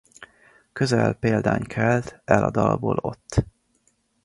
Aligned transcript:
Közel 0.73 1.13
példány 1.13 1.63
kelt 1.63 2.21
el 2.25 2.43
a 2.43 2.51
dalból 2.51 2.97
ott. 3.01 3.45